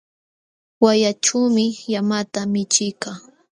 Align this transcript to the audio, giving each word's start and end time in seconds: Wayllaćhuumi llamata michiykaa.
Wayllaćhuumi 0.83 1.65
llamata 1.91 2.39
michiykaa. 2.53 3.17